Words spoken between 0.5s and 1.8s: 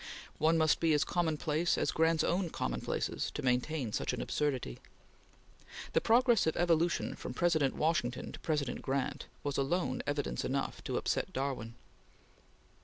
must be as commonplace